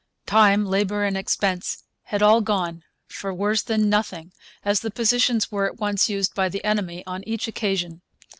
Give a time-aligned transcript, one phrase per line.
[0.25, 4.31] Time, labour, and expense had all gone for worse than nothing,
[4.65, 8.01] as the positions were at once used by the enemy on each occasion.